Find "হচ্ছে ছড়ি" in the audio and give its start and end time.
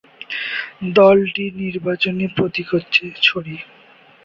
2.73-3.55